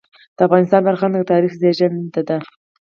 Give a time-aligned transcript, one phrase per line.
[0.37, 2.37] د افغانستان فرهنګ د تاریخ زېږنده دی.